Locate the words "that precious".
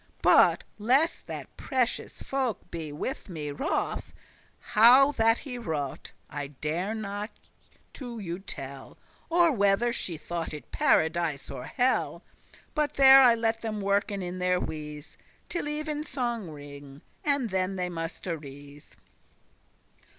1.27-2.23